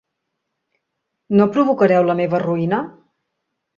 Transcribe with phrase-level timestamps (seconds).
[1.39, 2.81] No provocareu la meva ruïna?